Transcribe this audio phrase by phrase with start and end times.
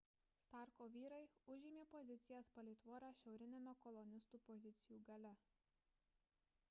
[0.43, 1.19] starko vyrai
[1.55, 5.39] užėmė pozicijas palei tvorą šiauriniame kolonistų pozicijų gale